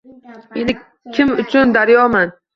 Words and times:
Men 0.55 0.71
kim 1.17 1.35
uchun 1.45 1.77
daryoman 1.77 2.35